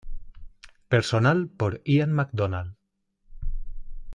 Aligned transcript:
Personal 0.89 1.47
por 1.47 1.83
Ian 1.85 2.11
MacDonald. 2.11 2.75